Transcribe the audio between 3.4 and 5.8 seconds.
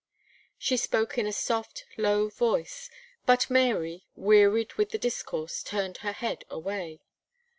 Mary, wearied with the discourse,